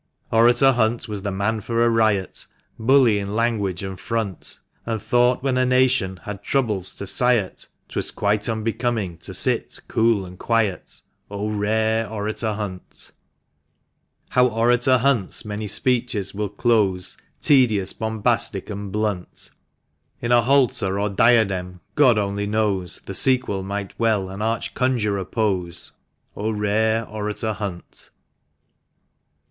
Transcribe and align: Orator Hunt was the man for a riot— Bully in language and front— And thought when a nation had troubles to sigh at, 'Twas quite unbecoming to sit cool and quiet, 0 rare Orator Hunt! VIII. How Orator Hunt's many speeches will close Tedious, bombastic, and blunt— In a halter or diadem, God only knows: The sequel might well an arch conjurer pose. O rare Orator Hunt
Orator 0.31 0.71
Hunt 0.71 1.07
was 1.07 1.21
the 1.21 1.31
man 1.31 1.61
for 1.61 1.85
a 1.85 1.89
riot— 1.91 2.47
Bully 2.89 3.19
in 3.19 3.35
language 3.35 3.83
and 3.83 3.99
front— 3.99 4.59
And 4.87 4.99
thought 4.99 5.43
when 5.43 5.57
a 5.59 5.63
nation 5.67 6.21
had 6.23 6.41
troubles 6.41 6.95
to 6.95 7.05
sigh 7.05 7.35
at, 7.37 7.67
'Twas 7.87 8.09
quite 8.09 8.49
unbecoming 8.49 9.19
to 9.19 9.31
sit 9.35 9.79
cool 9.87 10.25
and 10.25 10.39
quiet, 10.39 11.03
0 11.31 11.49
rare 11.49 12.09
Orator 12.09 12.53
Hunt! 12.53 13.11
VIII. 13.13 13.13
How 14.29 14.47
Orator 14.47 14.97
Hunt's 14.97 15.45
many 15.45 15.67
speeches 15.67 16.33
will 16.33 16.49
close 16.49 17.15
Tedious, 17.39 17.93
bombastic, 17.93 18.71
and 18.71 18.91
blunt— 18.91 19.51
In 20.19 20.31
a 20.31 20.41
halter 20.41 20.99
or 20.99 21.09
diadem, 21.09 21.79
God 21.93 22.17
only 22.17 22.47
knows: 22.47 23.01
The 23.05 23.13
sequel 23.13 23.61
might 23.61 23.99
well 23.99 24.29
an 24.29 24.41
arch 24.41 24.73
conjurer 24.73 25.25
pose. 25.25 25.91
O 26.35 26.49
rare 26.49 27.07
Orator 27.07 27.53
Hunt 27.53 28.09